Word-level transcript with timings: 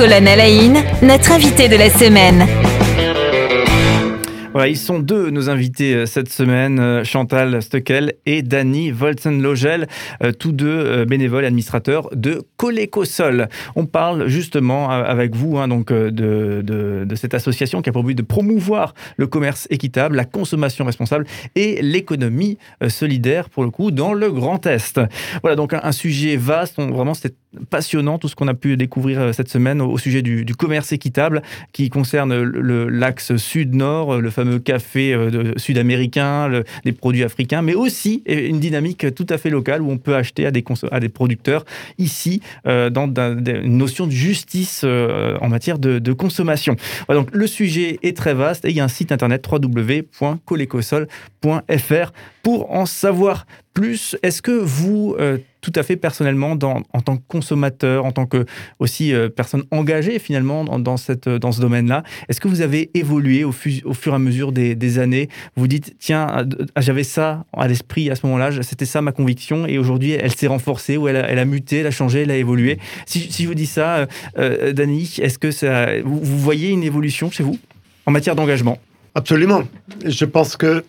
Colonel 0.00 0.40
Aïn, 0.40 0.82
notre 1.02 1.30
invité 1.30 1.68
de 1.68 1.76
la 1.76 1.90
semaine. 1.90 2.46
Voilà, 4.52 4.66
ils 4.66 4.76
sont 4.76 4.98
deux, 4.98 5.30
nos 5.30 5.48
invités 5.48 5.94
euh, 5.94 6.06
cette 6.06 6.28
semaine, 6.28 6.80
euh, 6.80 7.04
Chantal 7.04 7.62
Stockel 7.62 8.14
et 8.26 8.42
Danny 8.42 8.90
Volzen-Logel, 8.90 9.86
euh, 10.24 10.32
tous 10.32 10.50
deux 10.50 11.04
bénévoles 11.04 11.44
administrateurs 11.44 12.08
de 12.16 12.42
Colécosol. 12.56 13.48
On 13.76 13.86
parle 13.86 14.26
justement 14.26 14.90
avec 14.90 15.36
vous 15.36 15.58
hein, 15.58 15.68
donc, 15.68 15.92
de, 15.92 17.06
cette 17.14 17.34
association 17.34 17.80
qui 17.80 17.90
a 17.90 17.92
pour 17.92 18.02
but 18.02 18.16
de 18.16 18.22
promouvoir 18.22 18.94
le 19.18 19.28
commerce 19.28 19.68
équitable, 19.70 20.16
la 20.16 20.24
consommation 20.24 20.84
responsable 20.84 21.26
et 21.54 21.80
l'économie 21.80 22.58
solidaire, 22.88 23.50
pour 23.50 23.62
le 23.62 23.70
coup, 23.70 23.92
dans 23.92 24.14
le 24.14 24.32
Grand 24.32 24.66
Est. 24.66 25.00
Voilà, 25.42 25.54
donc 25.54 25.74
un, 25.74 25.92
sujet 25.92 26.36
vaste, 26.36 26.80
vraiment 26.80 27.14
c'était 27.14 27.34
passionnant 27.68 28.18
tout 28.18 28.28
ce 28.28 28.36
qu'on 28.36 28.48
a 28.48 28.54
pu 28.54 28.76
découvrir 28.76 29.34
cette 29.34 29.48
semaine 29.48 29.80
au, 29.80 29.98
sujet 29.98 30.22
du, 30.22 30.44
commerce 30.54 30.92
équitable 30.92 31.42
qui 31.72 31.88
concerne 31.88 32.34
l'axe 32.34 33.36
sud-nord, 33.36 34.20
le 34.20 34.30
fameux 34.30 34.58
café 34.58 35.14
euh, 35.14 35.52
sud-américain, 35.56 36.62
les 36.84 36.92
produits 36.92 37.24
africains, 37.24 37.62
mais 37.62 37.74
aussi 37.74 38.22
une 38.26 38.60
dynamique 38.60 39.14
tout 39.14 39.26
à 39.28 39.38
fait 39.38 39.50
locale 39.50 39.82
où 39.82 39.90
on 39.90 39.98
peut 39.98 40.14
acheter 40.14 40.46
à 40.46 40.50
des, 40.50 40.64
à 40.90 41.00
des 41.00 41.08
producteurs 41.08 41.64
ici 41.98 42.40
euh, 42.66 42.90
dans, 42.90 43.06
une 43.06 43.76
notion 43.76 44.06
de 44.06 44.12
justice 44.12 44.82
euh, 44.84 45.36
en 45.40 45.48
matière 45.48 45.78
de, 45.78 46.12
consommation. 46.12 46.76
donc 47.08 47.28
le 47.32 47.46
sujet 47.46 47.98
est 48.02 48.14
très 48.16 48.34
vaste 48.34 48.64
et 48.64 48.70
il 48.70 48.76
y 48.76 48.80
a 48.80 48.84
un 48.84 48.88
site 48.88 49.12
internet 49.12 49.46
www.colecosol.fr 49.50 52.12
pour 52.42 52.72
en 52.72 52.86
savoir 52.86 53.46
plus. 53.74 54.16
Est-ce 54.22 54.42
que 54.42 54.50
vous, 54.50 55.14
euh, 55.18 55.38
tout 55.60 55.72
à 55.76 55.82
fait 55.82 55.96
personnellement, 55.96 56.52
en 56.52 57.00
tant 57.00 57.16
que 57.16 57.22
consommateur, 57.28 58.04
en 58.04 58.12
tant 58.12 58.26
que 58.26 58.44
aussi 58.78 59.12
euh, 59.12 59.28
personne 59.28 59.62
engagée 59.70 60.18
finalement 60.18 60.64
dans, 60.64 60.96
cette, 60.96 61.28
dans 61.28 61.52
ce 61.52 61.60
domaine-là, 61.60 62.02
est-ce 62.28 62.40
que 62.40 62.48
vous 62.48 62.62
avez 62.62 62.90
évolué 62.94 63.44
au, 63.44 63.52
fur 63.52 64.12
et 64.12 64.14
à 64.14 64.18
mesure 64.18 64.52
des, 64.52 64.98
années? 64.98 65.28
Vous 65.56 65.68
dites, 65.68 65.94
tiens, 65.98 66.26
ah, 66.74 66.80
j'avais 66.80 67.04
ça 67.04 67.44
à 67.56 67.68
l'esprit 67.68 68.10
à 68.10 68.16
ce 68.16 68.26
moment-là, 68.26 68.62
c'était 68.62 68.86
ça 68.86 69.02
ma 69.02 69.12
conviction, 69.12 69.66
et 69.66 69.78
aujourd'hui 69.78 70.12
elle 70.12 70.34
s'est 70.34 70.48
renforcée, 70.48 70.96
ou 70.96 71.08
elle 71.08 71.16
a, 71.16 71.44
muté, 71.44 71.78
elle 71.78 71.86
a 71.86 71.92
changé, 71.92 72.22
elle 72.22 72.30
a 72.30 72.36
évolué. 72.36 72.78
Si, 73.06 73.30
je 73.30 73.46
vous 73.46 73.54
dis 73.54 73.66
ça, 73.66 74.06
euh, 74.38 74.72
Dani, 74.72 75.16
est-ce 75.20 75.38
que 75.38 76.02
vous 76.02 76.38
voyez 76.38 76.70
une 76.70 76.82
évolution 76.82 77.30
chez 77.30 77.42
vous 77.42 77.58
en 78.06 78.10
matière 78.10 78.34
d'engagement? 78.34 78.78
Absolument. 79.14 79.62
Je 80.04 80.24
pense 80.24 80.56
que 80.56 80.84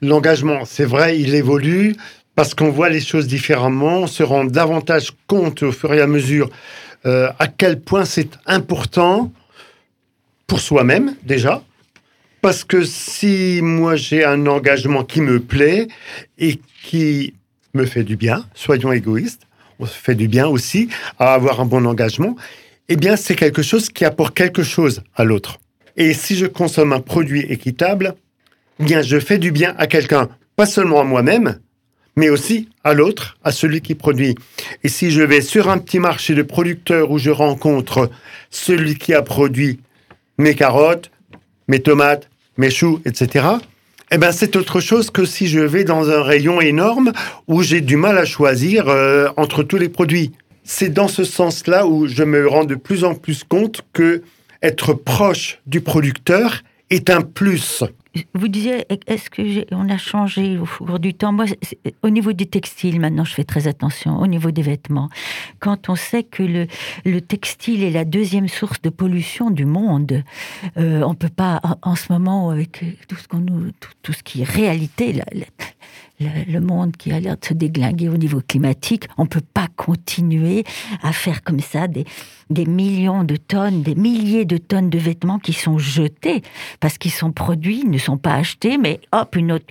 l'engagement, 0.00 0.64
c'est 0.64 0.84
vrai, 0.84 1.18
il 1.18 1.34
évolue 1.34 1.94
parce 2.34 2.54
qu'on 2.54 2.70
voit 2.70 2.88
les 2.88 3.00
choses 3.00 3.26
différemment, 3.26 3.98
on 3.98 4.06
se 4.06 4.22
rend 4.22 4.44
davantage 4.44 5.12
compte 5.26 5.62
au 5.62 5.72
fur 5.72 5.92
et 5.92 6.00
à 6.00 6.06
mesure 6.06 6.48
euh, 7.06 7.30
à 7.38 7.48
quel 7.48 7.80
point 7.80 8.04
c'est 8.04 8.38
important 8.46 9.32
pour 10.46 10.60
soi-même 10.60 11.14
déjà. 11.22 11.62
Parce 12.40 12.64
que 12.64 12.84
si 12.84 13.60
moi 13.62 13.96
j'ai 13.96 14.24
un 14.24 14.46
engagement 14.46 15.04
qui 15.04 15.20
me 15.20 15.40
plaît 15.40 15.88
et 16.38 16.58
qui 16.82 17.34
me 17.74 17.84
fait 17.84 18.04
du 18.04 18.16
bien, 18.16 18.46
soyons 18.54 18.92
égoïstes, 18.92 19.42
on 19.78 19.86
se 19.86 19.96
fait 19.96 20.14
du 20.14 20.28
bien 20.28 20.46
aussi 20.46 20.88
à 21.18 21.34
avoir 21.34 21.60
un 21.60 21.66
bon 21.66 21.86
engagement, 21.86 22.36
eh 22.88 22.96
bien 22.96 23.16
c'est 23.16 23.34
quelque 23.34 23.62
chose 23.62 23.88
qui 23.88 24.04
apporte 24.04 24.34
quelque 24.34 24.62
chose 24.62 25.02
à 25.14 25.24
l'autre. 25.24 25.58
Et 25.96 26.14
si 26.14 26.36
je 26.36 26.46
consomme 26.46 26.92
un 26.92 27.00
produit 27.00 27.40
équitable, 27.40 28.14
bien, 28.80 29.02
je 29.02 29.18
fais 29.20 29.38
du 29.38 29.52
bien 29.52 29.74
à 29.78 29.86
quelqu'un, 29.86 30.28
pas 30.56 30.66
seulement 30.66 31.00
à 31.00 31.04
moi-même, 31.04 31.58
mais 32.16 32.28
aussi 32.28 32.68
à 32.84 32.94
l'autre, 32.94 33.38
à 33.44 33.52
celui 33.52 33.80
qui 33.80 33.94
produit. 33.94 34.34
Et 34.82 34.88
si 34.88 35.10
je 35.10 35.22
vais 35.22 35.40
sur 35.40 35.68
un 35.68 35.78
petit 35.78 35.98
marché 35.98 36.34
de 36.34 36.42
producteurs 36.42 37.10
où 37.10 37.18
je 37.18 37.30
rencontre 37.30 38.10
celui 38.50 38.96
qui 38.96 39.14
a 39.14 39.22
produit 39.22 39.80
mes 40.38 40.54
carottes, 40.54 41.10
mes 41.68 41.80
tomates, 41.80 42.28
mes 42.56 42.70
choux, 42.70 43.00
etc., 43.04 43.46
eh 44.12 44.18
ben 44.18 44.32
c'est 44.32 44.56
autre 44.56 44.80
chose 44.80 45.10
que 45.10 45.24
si 45.24 45.46
je 45.46 45.60
vais 45.60 45.84
dans 45.84 46.10
un 46.10 46.22
rayon 46.22 46.60
énorme 46.60 47.12
où 47.46 47.62
j'ai 47.62 47.80
du 47.80 47.96
mal 47.96 48.18
à 48.18 48.24
choisir 48.24 48.88
euh, 48.88 49.28
entre 49.36 49.62
tous 49.62 49.76
les 49.76 49.88
produits. 49.88 50.32
C'est 50.64 50.88
dans 50.88 51.06
ce 51.06 51.22
sens-là 51.22 51.86
où 51.86 52.08
je 52.08 52.24
me 52.24 52.48
rends 52.48 52.64
de 52.64 52.74
plus 52.74 53.04
en 53.04 53.14
plus 53.14 53.44
compte 53.44 53.82
que 53.92 54.22
être 54.62 54.94
proche 54.94 55.58
du 55.66 55.80
producteur 55.80 56.62
est 56.90 57.10
un 57.10 57.22
plus 57.22 57.84
vous 58.34 58.48
disiez, 58.48 58.86
est-ce 59.06 59.30
que 59.30 59.72
on 59.72 59.88
a 59.88 59.96
changé 59.96 60.58
au 60.58 60.64
cours 60.64 60.98
du 60.98 61.14
temps? 61.14 61.32
Moi, 61.32 61.44
au 62.02 62.10
niveau 62.10 62.32
du 62.32 62.48
textile, 62.48 62.98
maintenant, 62.98 63.24
je 63.24 63.32
fais 63.32 63.44
très 63.44 63.68
attention. 63.68 64.18
Au 64.18 64.26
niveau 64.26 64.50
des 64.50 64.62
vêtements, 64.62 65.08
quand 65.60 65.88
on 65.88 65.94
sait 65.94 66.24
que 66.24 66.42
le, 66.42 66.66
le 67.04 67.20
textile 67.20 67.84
est 67.84 67.90
la 67.90 68.04
deuxième 68.04 68.48
source 68.48 68.82
de 68.82 68.90
pollution 68.90 69.50
du 69.50 69.64
monde, 69.64 70.24
euh, 70.76 71.02
on 71.02 71.14
peut 71.14 71.28
pas, 71.28 71.60
en, 71.82 71.94
ce 71.94 72.12
moment, 72.12 72.50
avec 72.50 72.84
tout 73.06 73.16
ce 73.16 73.28
qu'on 73.28 73.38
nous, 73.38 73.70
tout, 74.02 74.12
ce 74.12 74.22
qui 74.24 74.42
est 74.42 74.48
réalité, 74.48 75.12
la, 75.12 75.24
le, 76.20 76.60
monde 76.60 76.96
qui 76.96 77.12
a 77.12 77.20
l'air 77.20 77.36
de 77.36 77.44
se 77.44 77.54
déglinguer 77.54 78.08
au 78.08 78.16
niveau 78.16 78.40
climatique, 78.46 79.04
on 79.16 79.26
peut 79.26 79.40
pas 79.40 79.68
continuer 79.76 80.64
à 81.02 81.12
faire 81.12 81.42
comme 81.42 81.60
ça 81.60 81.88
des, 81.88 82.04
des 82.50 82.66
millions 82.66 83.24
de 83.24 83.36
tonnes, 83.36 83.82
des 83.82 83.94
milliers 83.94 84.44
de 84.44 84.58
tonnes 84.58 84.90
de 84.90 84.98
vêtements 84.98 85.38
qui 85.38 85.52
sont 85.52 85.78
jetés 85.78 86.42
parce 86.80 86.98
qu'ils 86.98 87.12
sont 87.12 87.32
produits, 87.32 87.84
ne 87.86 87.98
sont 87.98 88.18
pas 88.18 88.34
achetés, 88.34 88.76
mais 88.76 89.00
hop, 89.12 89.36
une 89.36 89.52
autre. 89.52 89.66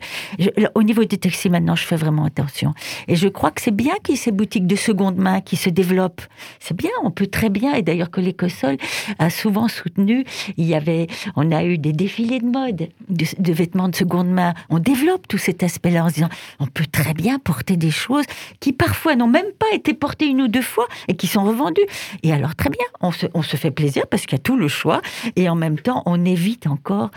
au 0.76 0.84
niveau 0.84 1.04
des 1.04 1.18
textiles, 1.18 1.52
maintenant, 1.52 1.76
je 1.76 1.86
fais 1.86 1.96
vraiment 1.96 2.26
attention. 2.26 2.74
Et 3.08 3.16
je 3.16 3.28
crois 3.28 3.52
que 3.52 3.62
c'est 3.62 3.76
bien 3.76 3.94
qu'il 4.04 4.16
y 4.16 4.18
ait 4.18 4.22
ces 4.22 4.31
boutiques 4.31 4.68
de 4.68 4.76
seconde 4.76 5.18
main 5.18 5.42
qui 5.42 5.56
se 5.56 5.70
développent. 5.70 6.22
C'est 6.60 6.76
bien, 6.76 6.92
on 7.04 7.12
peut 7.12 7.28
très 7.28 7.50
bien, 7.50 7.74
et 7.74 7.81
d'ailleurs 7.81 8.10
que 8.10 8.22
l'Écosol 8.22 8.78
a 9.20 9.30
souvent 9.30 9.68
soutenu, 9.68 10.26
il 10.58 10.66
y 10.66 10.76
avait, 10.76 11.08
on 11.36 11.52
a 11.52 11.64
eu 11.64 11.78
des 11.78 11.94
défilés 11.94 12.40
de 12.40 12.48
mode, 12.48 12.90
de, 13.10 13.26
de 13.38 13.54
vêtements 13.54 13.90
de 13.90 13.96
seconde 13.96 14.30
main. 14.30 14.54
On 14.70 14.80
développe 14.80 15.28
tout 15.28 15.38
cet 15.38 15.64
aspect-là 15.64 16.06
en 16.06 16.10
se 16.10 16.16
disant, 16.16 16.30
on 16.60 16.68
peut 16.68 16.86
très 16.86 17.14
bien 17.14 17.40
porter 17.40 17.78
des 17.78 17.92
choses 17.92 18.26
qui 18.60 18.74
parfois 18.74 19.16
n'ont 19.16 19.28
même 19.28 19.52
pas 19.58 19.74
été 19.74 19.94
portées 19.94 20.28
une 20.28 20.42
ou 20.42 20.48
deux 20.48 20.62
fois 20.62 20.88
et 21.08 21.16
qui 21.16 21.28
sont 21.28 21.44
revendues. 21.44 21.86
Et 22.24 22.34
alors 22.34 22.56
très 22.56 22.70
bien, 22.70 22.86
on 23.02 23.12
se, 23.12 23.58
fait 23.58 23.72
plaisir 23.72 24.08
parce 24.08 24.26
qu'il 24.26 24.38
y 24.38 24.42
a 24.42 24.44
tout 24.44 24.58
le 24.58 24.68
choix 24.68 25.02
et 25.36 25.50
en 25.50 25.56
même 25.56 25.80
temps 25.80 26.04
on 26.06 26.24
évite 26.26 26.68
encore 26.68 27.12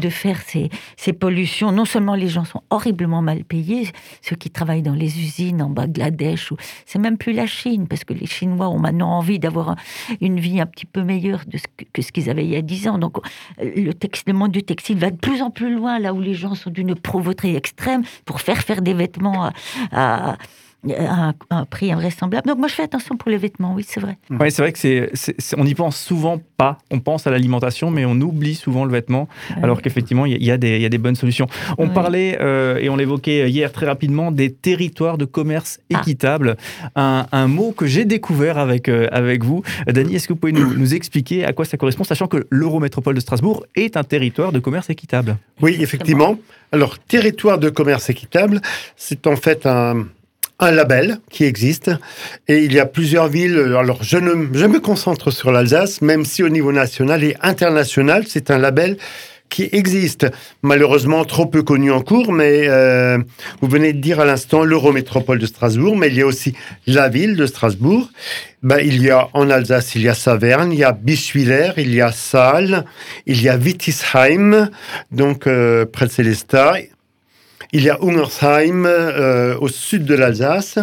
de 0.00 0.08
faire 0.08 0.40
ces, 0.42 0.70
pollutions. 1.12 1.72
Non 1.72 1.84
seulement 1.84 2.14
les 2.14 2.28
gens 2.28 2.44
sont 2.44 2.62
horriblement 2.70 3.22
mal 3.22 3.44
payés, 3.44 3.88
ceux 4.22 4.36
qui 4.36 4.50
travaillent 4.50 4.82
dans 4.82 4.94
les 4.94 5.18
usines 5.20 5.62
en 5.62 5.70
Bangladesh, 5.70 6.52
ou 6.52 6.56
c'est 6.86 6.98
même 6.98 7.16
plus 7.16 7.32
la 7.32 7.46
Chine 7.46 7.88
parce 7.88 8.04
que 8.04 8.12
les 8.12 8.26
Chinois 8.26 8.68
ont 8.68 8.78
maintenant 8.78 9.10
envie 9.10 9.38
d'avoir 9.38 9.74
une 10.20 10.38
vie 10.38 10.60
un 10.60 10.66
petit 10.66 10.86
peu 10.86 11.02
meilleure 11.02 11.40
de 11.46 11.58
ce 11.58 11.64
que, 11.92 12.02
ce 12.02 12.12
qu'ils 12.12 12.30
avaient 12.30 12.44
il 12.44 12.50
y 12.50 12.56
a 12.56 12.62
dix 12.62 12.88
ans. 12.88 12.98
Donc 12.98 13.16
le 13.58 14.32
monde 14.32 14.52
du 14.52 14.62
textile 14.62 14.98
va 14.98 15.10
de 15.10 15.16
plus 15.16 15.42
en 15.42 15.50
plus 15.50 15.74
loin 15.74 15.98
là 15.98 16.12
où 16.12 16.20
les 16.20 16.34
gens 16.34 16.54
sont 16.54 16.70
d'une 16.70 16.94
pauvreté 16.94 17.56
extrême 17.56 18.02
pour 18.24 18.40
faire 18.40 18.62
faire 18.68 18.82
des 18.82 18.94
vêtements 18.94 19.50
à, 19.92 20.36
un, 20.86 21.64
prix 21.64 21.92
invraisemblable. 21.92 22.46
Donc 22.46 22.58
moi 22.58 22.68
je 22.68 22.74
fais 22.74 22.84
attention 22.84 23.16
pour 23.16 23.30
les 23.30 23.36
vêtements, 23.36 23.74
oui 23.74 23.84
c'est 23.86 24.00
vrai. 24.00 24.16
Oui 24.30 24.50
c'est 24.50 24.62
vrai 24.62 24.72
que 24.72 24.78
c'est, 24.78 25.10
on 25.56 25.66
y 25.66 25.74
pense 25.74 25.96
souvent 25.98 26.40
pas. 26.56 26.78
On 26.90 27.00
pense 27.00 27.26
à 27.26 27.30
l'alimentation, 27.30 27.90
mais 27.90 28.04
on 28.04 28.20
oublie 28.20 28.54
souvent 28.54 28.84
le 28.84 28.92
vêtement, 28.92 29.28
alors 29.62 29.82
qu'effectivement 29.82 30.26
il 30.26 30.42
y, 30.42 30.50
a 30.50 30.56
des, 30.56 30.78
y 30.78 30.84
a 30.84 30.88
des 30.88 30.98
bonnes 30.98 31.16
solutions. 31.16 31.46
On 31.78 31.88
parlait 31.88 32.38
euh, 32.40 32.78
et 32.78 32.88
on 32.88 32.96
l'évoquait 32.96 33.50
hier 33.50 33.72
très 33.72 33.86
rapidement 33.86 34.30
des 34.30 34.52
territoires 34.52 35.18
de 35.18 35.24
commerce 35.24 35.80
ah. 35.92 35.98
équitable, 35.98 36.56
un, 36.94 37.26
un, 37.32 37.48
mot 37.48 37.72
que 37.72 37.86
j'ai 37.86 38.04
découvert 38.04 38.58
avec 38.58 38.88
euh, 38.88 39.08
avec 39.10 39.44
vous, 39.44 39.62
Dany. 39.86 40.14
Est-ce 40.14 40.28
que 40.28 40.32
vous 40.32 40.38
pouvez 40.38 40.52
nous, 40.52 40.74
nous, 40.74 40.94
expliquer 40.94 41.44
à 41.44 41.52
quoi 41.52 41.64
ça 41.64 41.76
correspond, 41.76 42.04
sachant 42.04 42.28
que 42.28 42.46
l'Eurométropole 42.50 43.14
de 43.14 43.20
Strasbourg 43.20 43.66
est 43.74 43.96
un 43.96 44.04
territoire 44.04 44.52
de 44.52 44.58
commerce 44.58 44.90
équitable? 44.90 45.36
Oui 45.60 45.76
effectivement. 45.80 46.38
Alors 46.70 46.98
territoire 46.98 47.58
de 47.58 47.70
commerce 47.70 48.10
équitable, 48.10 48.60
c'est 48.96 49.26
en 49.26 49.36
fait 49.36 49.66
un 49.66 50.06
un 50.60 50.70
label 50.70 51.18
qui 51.30 51.44
existe 51.44 51.90
et 52.48 52.58
il 52.64 52.72
y 52.72 52.80
a 52.80 52.86
plusieurs 52.86 53.28
villes. 53.28 53.74
Alors, 53.78 54.02
je, 54.02 54.16
ne, 54.16 54.46
je 54.52 54.66
me 54.66 54.80
concentre 54.80 55.30
sur 55.30 55.52
l'Alsace, 55.52 56.02
même 56.02 56.24
si 56.24 56.42
au 56.42 56.48
niveau 56.48 56.72
national 56.72 57.22
et 57.22 57.36
international, 57.42 58.24
c'est 58.26 58.50
un 58.50 58.58
label 58.58 58.96
qui 59.48 59.68
existe. 59.72 60.26
Malheureusement, 60.62 61.24
trop 61.24 61.46
peu 61.46 61.62
connu 61.62 61.90
en 61.90 62.02
cours, 62.02 62.32
mais 62.32 62.68
euh, 62.68 63.18
vous 63.60 63.68
venez 63.68 63.92
de 63.92 64.00
dire 64.00 64.20
à 64.20 64.24
l'instant 64.24 64.64
l'Eurométropole 64.64 65.38
de 65.38 65.46
Strasbourg, 65.46 65.96
mais 65.96 66.08
il 66.08 66.14
y 66.14 66.22
a 66.22 66.26
aussi 66.26 66.54
la 66.86 67.08
ville 67.08 67.36
de 67.36 67.46
Strasbourg. 67.46 68.10
Ben, 68.62 68.78
il 68.84 69.02
y 69.02 69.10
a 69.10 69.28
en 69.34 69.50
Alsace, 69.50 69.94
il 69.94 70.02
y 70.02 70.08
a 70.08 70.14
Saverne, 70.14 70.72
il 70.72 70.80
y 70.80 70.84
a 70.84 70.92
Bischwiller, 70.92 71.72
il 71.76 71.94
y 71.94 72.00
a 72.00 72.12
Saal, 72.12 72.84
il 73.26 73.40
y 73.40 73.48
a 73.48 73.56
Wittisheim, 73.56 74.68
donc 75.12 75.46
euh, 75.46 75.86
près 75.86 76.06
de 76.06 76.10
Célestat, 76.10 76.74
il 77.72 77.82
y 77.82 77.90
a 77.90 77.98
Ungersheim 78.02 78.86
euh, 78.86 79.56
au 79.60 79.68
sud 79.68 80.04
de 80.04 80.14
l'Alsace, 80.14 80.78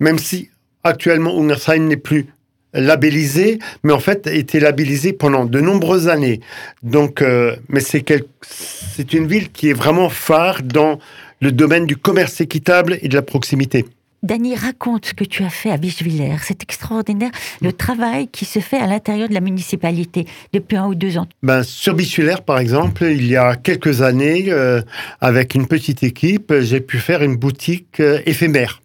même 0.00 0.18
si 0.18 0.50
actuellement 0.84 1.38
Ungersheim 1.38 1.86
n'est 1.88 1.96
plus 1.96 2.26
labellisé, 2.74 3.58
mais 3.82 3.92
en 3.92 4.00
fait 4.00 4.26
été 4.26 4.60
labellisé 4.60 5.12
pendant 5.12 5.44
de 5.44 5.60
nombreuses 5.60 6.08
années. 6.08 6.40
Donc, 6.82 7.22
euh, 7.22 7.56
mais 7.68 7.80
c'est 7.80 9.12
une 9.12 9.26
ville 9.26 9.50
qui 9.50 9.70
est 9.70 9.74
vraiment 9.74 10.08
phare 10.08 10.62
dans 10.62 10.98
le 11.40 11.52
domaine 11.52 11.86
du 11.86 11.96
commerce 11.96 12.40
équitable 12.40 12.98
et 13.02 13.08
de 13.08 13.14
la 13.14 13.22
proximité. 13.22 13.84
Dany, 14.22 14.54
raconte 14.54 15.06
ce 15.06 15.14
que 15.14 15.24
tu 15.24 15.42
as 15.42 15.50
fait 15.50 15.72
à 15.72 15.76
Bichevillers. 15.76 16.36
C'est 16.42 16.62
extraordinaire 16.62 17.32
le 17.60 17.72
travail 17.72 18.28
qui 18.28 18.44
se 18.44 18.60
fait 18.60 18.76
à 18.76 18.86
l'intérieur 18.86 19.28
de 19.28 19.34
la 19.34 19.40
municipalité 19.40 20.26
depuis 20.52 20.76
un 20.76 20.86
ou 20.86 20.94
deux 20.94 21.18
ans. 21.18 21.26
Ben, 21.42 21.64
sur 21.64 21.94
Bichevillers, 21.94 22.42
par 22.46 22.60
exemple, 22.60 23.02
il 23.02 23.26
y 23.26 23.34
a 23.36 23.56
quelques 23.56 24.00
années, 24.00 24.44
euh, 24.48 24.80
avec 25.20 25.56
une 25.56 25.66
petite 25.66 26.04
équipe, 26.04 26.54
j'ai 26.60 26.80
pu 26.80 26.98
faire 26.98 27.22
une 27.24 27.34
boutique 27.34 27.98
euh, 27.98 28.20
éphémère. 28.24 28.80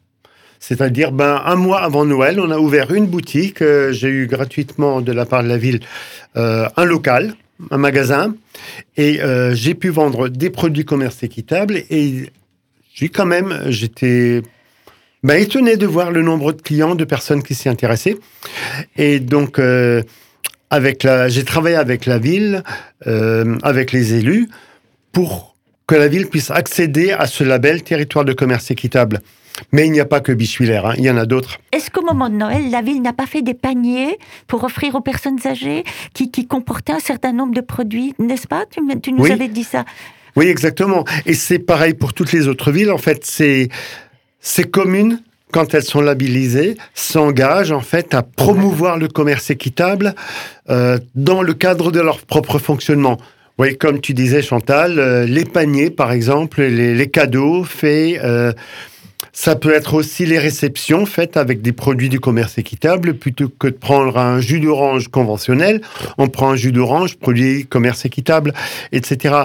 C'est-à-dire, 0.59 1.11
ben, 1.11 1.39
un 1.45 1.55
mois 1.55 1.81
avant 1.81 2.03
Noël, 2.03 2.39
on 2.39 2.49
a 2.49 2.57
ouvert 2.57 2.91
une 2.91 3.05
boutique. 3.05 3.61
Euh, 3.61 3.91
j'ai 3.91 4.09
eu 4.09 4.25
gratuitement 4.25 5.01
de 5.01 5.11
la 5.11 5.27
part 5.27 5.43
de 5.43 5.49
la 5.49 5.57
ville 5.57 5.81
un 6.35 6.85
local 6.85 7.33
un 7.71 7.77
magasin 7.77 8.35
et 8.95 9.19
j'ai 9.53 9.73
pu 9.73 9.89
vendre 9.89 10.27
des 10.27 10.51
produits 10.51 10.85
commerce 10.85 11.23
équitable 11.23 11.77
et 11.89 12.29
j'ai 12.93 13.09
quand 13.09 13.25
même, 13.25 13.63
j'étais 13.69 14.43
ben, 15.23 15.41
étonné 15.41 15.77
de 15.77 15.85
voir 15.85 16.11
le 16.11 16.21
nombre 16.21 16.53
de 16.53 16.61
clients, 16.61 16.95
de 16.95 17.05
personnes 17.05 17.43
qui 17.43 17.55
s'y 17.55 17.69
intéressaient. 17.69 18.17
Et 18.97 19.19
donc, 19.19 19.59
euh, 19.59 20.03
avec 20.69 21.03
la, 21.03 21.27
j'ai 21.29 21.43
travaillé 21.43 21.75
avec 21.75 22.05
la 22.05 22.19
ville, 22.19 22.63
euh, 23.07 23.57
avec 23.63 23.91
les 23.91 24.13
élus, 24.13 24.49
pour 25.11 25.55
que 25.87 25.95
la 25.95 26.07
ville 26.07 26.27
puisse 26.27 26.51
accéder 26.51 27.11
à 27.11 27.27
ce 27.27 27.43
label 27.43 27.81
territoire 27.81 28.25
de 28.25 28.33
commerce 28.33 28.69
équitable. 28.71 29.21
Mais 29.71 29.87
il 29.87 29.91
n'y 29.91 29.99
a 29.99 30.05
pas 30.05 30.19
que 30.19 30.31
Bichevillers, 30.31 30.81
hein, 30.85 30.93
il 30.97 31.05
y 31.05 31.09
en 31.09 31.17
a 31.17 31.25
d'autres. 31.25 31.57
Est-ce 31.71 31.89
qu'au 31.89 32.03
moment 32.03 32.29
de 32.29 32.35
Noël, 32.35 32.69
la 32.69 32.81
ville 32.81 33.01
n'a 33.01 33.13
pas 33.13 33.25
fait 33.25 33.41
des 33.41 33.53
paniers 33.53 34.17
pour 34.45 34.63
offrir 34.63 34.95
aux 34.95 35.01
personnes 35.01 35.39
âgées 35.45 35.83
qui, 36.13 36.29
comportaient 36.45 36.93
un 36.93 36.99
certain 36.99 37.33
nombre 37.33 37.55
de 37.55 37.61
produits, 37.61 38.13
n'est-ce 38.19 38.47
pas? 38.47 38.65
Tu, 38.69 39.11
nous 39.11 39.25
avais 39.25 39.47
dit 39.47 39.63
ça. 39.63 39.85
Oui, 40.35 40.47
exactement. 40.47 41.05
Et 41.25 41.33
c'est 41.33 41.57
pareil 41.57 41.95
pour 41.95 42.13
toutes 42.13 42.31
les 42.31 42.47
autres 42.47 42.71
villes. 42.71 42.91
En 42.91 42.99
fait, 42.99 43.25
c'est 43.25 43.69
ces 44.47 44.63
communes 44.63 45.19
quand 45.51 45.73
elles 45.73 45.83
sont 45.83 46.01
labellisées, 46.01 46.77
s'engagent 46.93 47.71
en 47.71 47.81
fait 47.81 48.13
à 48.13 48.21
promouvoir 48.21 48.97
le 48.97 49.07
commerce 49.07 49.49
équitable 49.49 50.13
euh, 50.69 50.99
dans 51.15 51.41
le 51.41 51.53
cadre 51.53 51.91
de 51.91 52.01
leur 52.01 52.19
propre 52.19 52.59
fonctionnement. 52.59 53.17
Oui, 53.57 53.77
comme 53.77 54.01
tu 54.01 54.13
disais, 54.13 54.41
Chantal, 54.41 54.99
euh, 54.99 55.25
les 55.25 55.45
paniers, 55.45 55.89
par 55.89 56.11
exemple, 56.11 56.61
les, 56.61 57.09
cadeaux 57.09 57.63
faits. 57.63 58.19
Ça 59.33 59.55
peut 59.55 59.73
être 59.73 59.93
aussi 59.93 60.25
les 60.25 60.39
réceptions 60.39 61.05
faites 61.05 61.37
avec 61.37 61.61
des 61.61 61.71
produits 61.71 62.09
du 62.09 62.19
commerce 62.19 62.57
équitable. 62.57 63.13
Plutôt 63.13 63.49
que 63.49 63.67
de 63.67 63.73
prendre 63.73 64.17
un 64.17 64.39
jus 64.39 64.59
d'orange 64.59 65.07
conventionnel, 65.09 65.81
on 66.17 66.27
prend 66.27 66.51
un 66.51 66.55
jus 66.55 66.71
d'orange, 66.71 67.17
produit 67.17 67.65
commerce 67.65 68.05
équitable, 68.05 68.53
etc. 68.91 69.35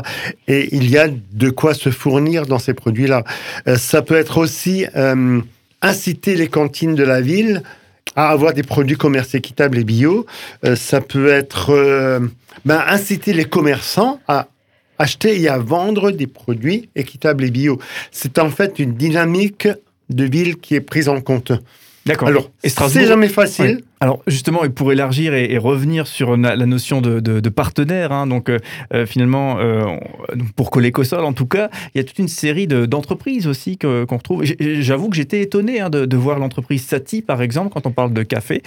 Et 0.48 0.68
il 0.74 0.88
y 0.90 0.98
a 0.98 1.08
de 1.08 1.50
quoi 1.50 1.74
se 1.74 1.90
fournir 1.90 2.46
dans 2.46 2.58
ces 2.58 2.74
produits-là. 2.74 3.24
Euh, 3.66 3.76
ça 3.76 4.02
peut 4.02 4.16
être 4.16 4.38
aussi 4.38 4.86
euh, 4.96 5.40
inciter 5.80 6.34
les 6.36 6.48
cantines 6.48 6.94
de 6.94 7.04
la 7.04 7.20
ville 7.20 7.62
à 8.14 8.28
avoir 8.28 8.52
des 8.52 8.62
produits 8.62 8.96
commerce 8.96 9.34
équitable 9.34 9.78
et 9.78 9.84
bio. 9.84 10.26
Euh, 10.64 10.76
ça 10.76 11.00
peut 11.00 11.28
être 11.28 12.20
ben, 12.64 12.82
inciter 12.86 13.32
les 13.32 13.44
commerçants 13.44 14.20
à 14.28 14.48
acheter 15.02 15.40
et 15.40 15.48
à 15.48 15.58
vendre 15.58 16.10
des 16.10 16.26
produits 16.26 16.88
équitables 16.94 17.44
et 17.44 17.50
bio. 17.50 17.78
C'est 18.10 18.38
en 18.38 18.50
fait 18.50 18.78
une 18.78 18.94
dynamique 18.94 19.68
de 20.08 20.24
ville 20.24 20.56
qui 20.56 20.74
est 20.74 20.80
prise 20.80 21.08
en 21.08 21.20
compte. 21.20 21.52
D'accord. 22.06 22.28
Alors, 22.28 22.50
c'est 22.64 23.06
jamais 23.06 23.28
facile. 23.28 23.82
Alors 24.02 24.20
justement, 24.26 24.64
et 24.64 24.68
pour 24.68 24.90
élargir 24.90 25.32
et, 25.32 25.56
revenir 25.58 26.08
sur 26.08 26.36
la 26.36 26.56
notion 26.66 27.00
de, 27.00 27.20
de, 27.20 27.48
partenaire, 27.48 28.10
hein, 28.10 28.26
donc 28.26 28.48
euh, 28.48 28.58
euh, 28.92 29.06
finalement, 29.06 29.60
euh, 29.60 29.96
pour 30.56 30.72
Colécosol 30.72 31.24
en 31.24 31.32
tout 31.32 31.46
cas, 31.46 31.70
il 31.94 31.98
y 31.98 32.00
a 32.00 32.04
toute 32.04 32.18
une 32.18 32.26
série 32.26 32.66
d'entreprises 32.66 33.46
aussi 33.46 33.78
qu'on 33.78 34.04
retrouve. 34.10 34.42
J'avoue 34.58 35.08
que 35.08 35.14
j'étais 35.14 35.40
étonné 35.40 35.78
hein, 35.78 35.88
de, 35.88 36.16
voir 36.16 36.40
l'entreprise 36.40 36.84
Sati, 36.84 37.22
par 37.22 37.42
exemple, 37.42 37.70
quand 37.72 37.86
on 37.86 37.92
parle 37.92 38.12
de 38.12 38.24
café, 38.24 38.64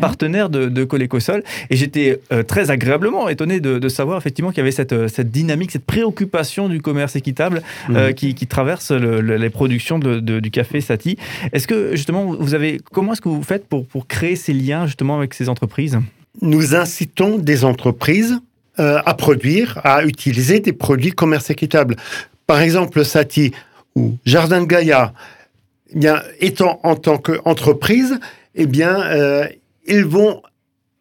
partenaire 0.00 0.50
de, 0.50 0.66
de 0.68 0.84
Colécosol. 0.84 1.42
Et 1.70 1.76
j'étais 1.76 2.20
très 2.46 2.70
agréablement 2.70 3.28
étonné 3.28 3.58
de, 3.58 3.88
savoir 3.88 4.18
effectivement 4.18 4.50
qu'il 4.50 4.58
y 4.58 4.60
avait 4.60 4.70
cette, 4.70 5.08
cette, 5.08 5.32
dynamique, 5.32 5.72
cette 5.72 5.84
préoccupation 5.84 6.68
du 6.68 6.80
commerce 6.80 7.16
équitable 7.16 7.62
mmh. 7.88 8.12
qui, 8.12 8.34
qui, 8.36 8.46
traverse 8.46 8.92
les 8.92 9.50
productions 9.50 9.98
du 9.98 10.50
café 10.52 10.80
Sati. 10.80 11.16
Est-ce 11.52 11.66
que 11.66 11.96
justement, 11.96 12.36
vous 12.38 12.54
avez, 12.54 12.78
comment 12.92 13.14
est-ce 13.14 13.20
que 13.20 13.28
vous 13.28 13.42
faites 13.42 13.66
pour, 13.66 13.84
pour 13.86 14.06
créer 14.06 14.36
ces 14.36 14.52
liens 14.52 14.75
justement 14.84 15.16
avec 15.16 15.32
ces 15.32 15.48
entreprises? 15.48 15.98
Nous 16.42 16.74
incitons 16.74 17.38
des 17.38 17.64
entreprises 17.64 18.38
euh, 18.78 19.00
à 19.06 19.14
produire, 19.14 19.80
à 19.84 20.04
utiliser 20.04 20.60
des 20.60 20.74
produits 20.74 21.12
commerce 21.12 21.48
équitable. 21.48 21.96
Par 22.46 22.60
exemple, 22.60 23.06
Sati 23.06 23.52
ou 23.94 24.18
Jardin 24.26 24.60
de 24.60 24.66
Gaïa, 24.66 25.14
eh 25.94 25.98
bien, 25.98 26.22
étant 26.40 26.80
en 26.82 26.94
tant 26.94 27.16
qu'entreprise, 27.16 28.18
eh 28.54 28.66
bien, 28.66 29.00
euh, 29.00 29.46
ils 29.86 30.04
vont 30.04 30.42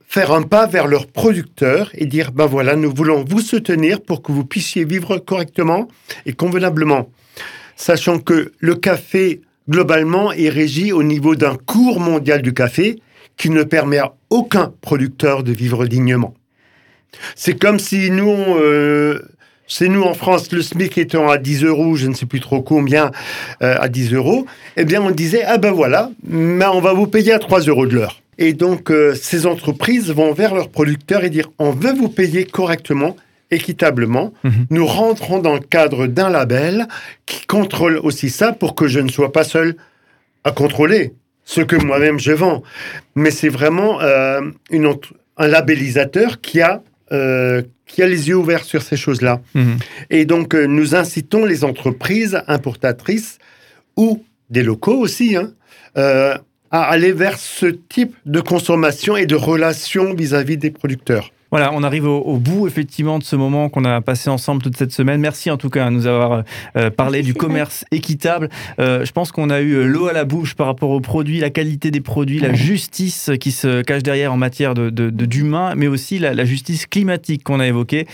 faire 0.07 0.31
un 0.31 0.43
pas 0.43 0.67
vers 0.67 0.87
leurs 0.87 1.07
producteurs 1.07 1.89
et 1.95 2.05
dire, 2.05 2.31
ben 2.31 2.45
voilà, 2.45 2.77
nous 2.77 2.93
voulons 2.95 3.25
vous 3.27 3.41
soutenir 3.41 3.99
pour 3.99 4.21
que 4.21 4.31
vous 4.31 4.45
puissiez 4.45 4.85
vivre 4.85 5.17
correctement 5.17 5.89
et 6.25 6.31
convenablement. 6.31 7.09
Sachant 7.75 8.19
que 8.19 8.53
le 8.59 8.75
café, 8.75 9.41
globalement, 9.69 10.31
est 10.31 10.47
régi 10.47 10.93
au 10.93 11.03
niveau 11.03 11.35
d'un 11.35 11.55
cours 11.55 11.99
mondial 11.99 12.41
du 12.41 12.53
café 12.53 13.01
qui 13.37 13.49
ne 13.49 13.63
permet 13.63 13.97
à 13.97 14.13
aucun 14.29 14.73
producteur 14.81 15.43
de 15.43 15.51
vivre 15.51 15.85
dignement. 15.85 16.33
C'est 17.35 17.57
comme 17.57 17.79
si 17.79 18.11
nous, 18.11 18.29
euh, 18.29 19.19
c'est 19.67 19.87
nous 19.87 20.03
en 20.03 20.13
France, 20.13 20.51
le 20.51 20.61
SMIC 20.61 20.97
étant 20.97 21.29
à 21.29 21.37
10 21.37 21.63
euros, 21.63 21.95
je 21.95 22.07
ne 22.07 22.13
sais 22.13 22.25
plus 22.25 22.39
trop 22.39 22.61
combien, 22.61 23.11
euh, 23.61 23.75
à 23.79 23.87
10 23.87 24.13
euros, 24.13 24.45
eh 24.77 24.85
bien 24.85 25.01
on 25.01 25.11
disait, 25.11 25.43
ah 25.43 25.57
ben 25.57 25.71
voilà, 25.71 26.11
mais 26.23 26.65
on 26.65 26.81
va 26.81 26.93
vous 26.93 27.07
payer 27.07 27.33
à 27.33 27.39
3 27.39 27.61
euros 27.61 27.87
de 27.87 27.95
l'heure. 27.95 28.21
Et 28.37 28.53
donc 28.53 28.91
euh, 28.91 29.15
ces 29.15 29.45
entreprises 29.45 30.11
vont 30.11 30.33
vers 30.33 30.53
leurs 30.53 30.69
producteurs 30.69 31.23
et 31.23 31.29
dire, 31.29 31.49
on 31.57 31.71
veut 31.71 31.93
vous 31.93 32.09
payer 32.09 32.45
correctement, 32.45 33.15
équitablement, 33.51 34.33
mhm. 34.43 34.65
nous 34.69 34.85
rentrons 34.85 35.39
dans 35.39 35.53
le 35.53 35.59
cadre 35.59 36.07
d'un 36.07 36.29
label 36.29 36.87
qui 37.25 37.45
contrôle 37.45 37.97
aussi 37.97 38.29
ça 38.29 38.51
pour 38.51 38.75
que 38.75 38.87
je 38.87 38.99
ne 38.99 39.09
sois 39.09 39.31
pas 39.31 39.43
seul 39.43 39.75
à 40.43 40.51
contrôler 40.51 41.13
ce 41.45 41.61
que 41.61 41.75
moi-même 41.75 42.19
je 42.19 42.33
vends. 42.33 42.63
Mais 43.15 43.31
c'est 43.31 43.49
vraiment 43.49 44.01
euh, 44.01 44.41
une, 44.71 44.93
un 45.37 45.47
labellisateur 45.47 46.41
qui 46.41 46.59
a, 46.59 46.83
euh, 47.11 47.61
qui 47.85 48.03
a 48.03 48.07
les 48.07 48.27
yeux 48.27 48.35
ouverts 48.35 48.65
sur 48.65 48.81
ces 48.81 48.97
choses-là. 48.97 49.41
Mhm. 49.53 49.77
Et 50.09 50.25
donc, 50.25 50.53
euh, 50.53 50.65
nous 50.65 50.95
incitons 50.95 51.45
les 51.45 51.63
entreprises 51.63 52.41
importatrices 52.47 53.37
ou 53.95 54.25
des 54.49 54.63
locaux 54.63 54.97
aussi 54.97 55.37
hein, 55.37 55.53
à 55.95 56.81
aller 56.81 57.13
vers 57.13 57.37
ce 57.37 57.67
type 57.67 58.15
de 58.25 58.41
consommation 58.41 59.15
et 59.15 59.25
de 59.25 59.35
relation 59.35 60.13
vis-à-vis 60.13 60.57
des 60.57 60.71
producteurs. 60.71 61.31
Voilà, 61.55 61.71
on 61.73 61.83
arrive 61.83 62.05
au, 62.05 62.35
bout 62.35 62.67
effectivement 62.67 63.17
de 63.17 63.23
ce 63.23 63.37
moment 63.37 63.69
qu'on 63.69 63.85
a 63.85 64.01
passé 64.01 64.29
ensemble 64.29 64.61
toute 64.61 64.75
cette 64.75 64.91
semaine. 64.91 65.21
Merci 65.21 65.49
en 65.49 65.55
tout 65.55 65.69
cas 65.69 65.85
à 65.85 65.89
nous 65.89 66.05
avoir 66.05 66.43
euh, 66.75 66.89
parlé 66.89 67.21
du 67.21 67.33
commerce 67.33 67.85
équitable. 67.91 68.49
Euh, 68.77 69.05
je 69.05 69.11
pense 69.13 69.31
qu'on 69.31 69.49
a 69.49 69.61
eu 69.61 69.71
euh, 69.71 69.85
l'eau 69.85 70.07
à 70.07 70.11
la 70.11 70.25
bouche 70.25 70.55
par 70.55 70.67
rapport 70.67 70.89
aux 70.89 70.99
produits, 70.99 71.39
la 71.39 71.51
qualité 71.51 71.91
des 71.91 72.01
produits, 72.01 72.39
la 72.39 72.53
justice 72.53 73.31
qui 73.39 73.51
se 73.51 73.83
cache 73.83 74.03
derrière 74.03 74.33
en 74.33 74.37
matière 74.37 74.73
de, 74.73 74.89
d'humain, 74.89 75.75
mais 75.77 75.87
aussi 75.87 76.19
la, 76.19 76.43
justice 76.43 76.87
climatique 76.87 77.45
qu'on 77.45 77.61
a 77.61 77.67
évoquée, 77.67 78.05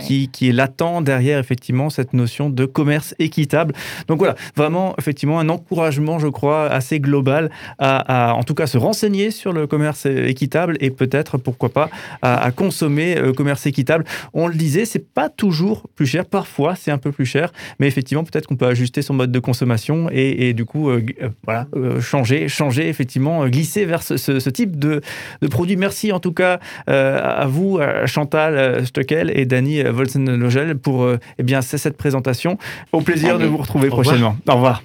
qui, 0.00 0.28
qui 0.32 0.48
est 0.48 0.52
latent 0.52 1.04
derrière 1.04 1.38
effectivement 1.38 1.90
cette 1.90 2.14
notion 2.14 2.50
de 2.50 2.64
commerce 2.64 3.14
équitable. 3.20 3.74
Donc 4.08 4.18
voilà, 4.18 4.34
vraiment 4.56 4.96
effectivement 4.98 5.38
un 5.38 5.48
encouragement, 5.50 6.18
je 6.18 6.26
crois, 6.26 6.66
assez 6.66 6.98
global 6.98 7.48
à, 7.78 8.34
en 8.34 8.42
tout 8.42 8.54
cas 8.54 8.66
se 8.66 8.76
renseigner 8.76 9.30
sur 9.30 9.52
le 9.52 9.68
commerce 9.68 10.04
équitable 10.04 10.76
et 10.80 10.90
peut-être 10.90 11.38
pourquoi 11.38 11.68
pas 11.68 11.90
à, 12.22 12.42
à 12.42 12.50
consommer 12.50 12.87
consommer 12.88 13.16
euh, 13.18 13.32
commerce 13.32 13.66
équitable. 13.66 14.04
On 14.32 14.46
le 14.46 14.54
disait, 14.54 14.84
c'est 14.84 15.12
pas 15.12 15.28
toujours 15.28 15.86
plus 15.94 16.06
cher. 16.06 16.24
Parfois, 16.26 16.74
c'est 16.74 16.90
un 16.90 16.98
peu 16.98 17.12
plus 17.12 17.26
cher, 17.26 17.52
mais 17.78 17.86
effectivement, 17.86 18.24
peut-être 18.24 18.46
qu'on 18.46 18.56
peut 18.56 18.66
ajuster 18.66 19.02
son 19.02 19.14
mode 19.14 19.32
de 19.32 19.38
consommation 19.38 20.08
et, 20.10 20.52
du 20.54 20.64
coup, 20.64 20.90
euh, 20.90 21.04
euh, 21.22 21.28
voilà, 21.44 21.66
changer, 22.00 22.48
changer 22.48 22.88
effectivement, 22.88 23.46
glisser 23.48 23.84
vers 23.84 24.02
ce, 24.02 24.48
type 24.50 24.78
de, 24.78 25.00
de, 25.42 25.48
produit. 25.48 25.76
Merci 25.76 26.12
en 26.12 26.20
tout 26.20 26.32
cas 26.32 26.60
à 26.86 27.46
vous, 27.46 27.78
à 27.78 28.06
Chantal 28.06 28.86
Stockel 28.86 29.30
et 29.34 29.44
Dany 29.44 29.82
Volsen-Logel 29.82 30.76
pour 30.76 31.08
eh 31.38 31.42
bien 31.42 31.60
cette 31.62 31.96
présentation. 31.96 32.58
Au 32.92 33.00
plaisir 33.00 33.38
de 33.38 33.46
vous 33.46 33.58
retrouver 33.58 33.88
prochainement. 33.88 34.36
Au 34.48 34.54
revoir. 34.54 34.82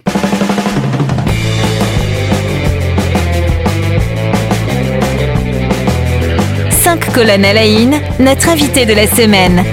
Colonne 7.13 7.45
Alain, 7.45 7.91
notre 8.19 8.49
invité 8.49 8.85
de 8.85 8.93
la 8.93 9.07
semaine. 9.07 9.63